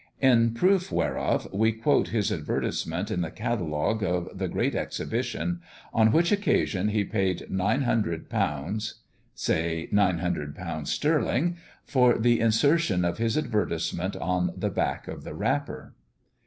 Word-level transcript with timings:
In 0.19 0.55
proof 0.55 0.91
whereof 0.91 1.47
we 1.53 1.71
quote 1.73 2.07
his 2.07 2.31
advertisement 2.31 3.11
in 3.11 3.21
the 3.21 3.29
Catalogue 3.29 4.01
of 4.01 4.35
the 4.35 4.47
Great 4.47 4.73
Exhibition, 4.73 5.61
on 5.93 6.11
which 6.11 6.31
occasion 6.31 6.87
he 6.87 7.03
paid 7.03 7.45
£900 7.51 8.93
(say 9.35 9.87
nine 9.91 10.17
hundred 10.17 10.55
pounds 10.55 10.91
sterling), 10.91 11.57
for 11.85 12.17
the 12.17 12.39
insertion 12.39 13.05
of 13.05 13.19
his 13.19 13.37
advertisement 13.37 14.15
on 14.15 14.51
the 14.57 14.71
back 14.71 15.07
of 15.07 15.23
the 15.23 15.35
wrapper. 15.35 15.93